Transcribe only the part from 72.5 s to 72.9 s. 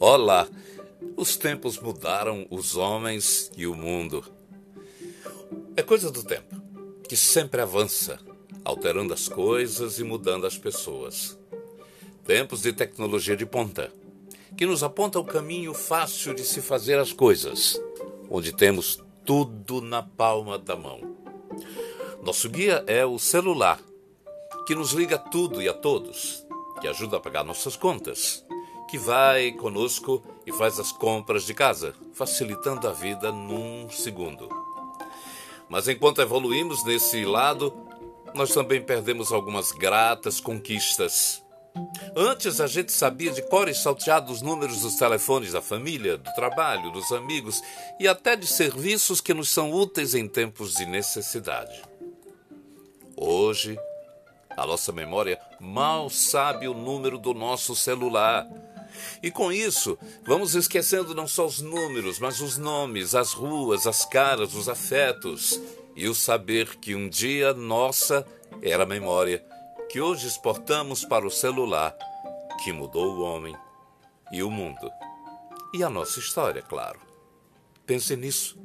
que